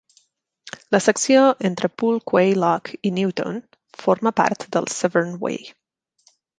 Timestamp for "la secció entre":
0.95-1.91